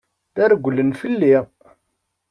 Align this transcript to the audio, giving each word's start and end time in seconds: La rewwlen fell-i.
La 0.37 0.45
rewwlen 0.49 0.91
fell-i. 0.99 1.35